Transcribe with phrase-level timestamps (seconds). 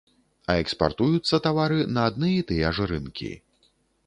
[0.53, 3.31] А экспартуюцца тавары на адны і тыя ж рынкі.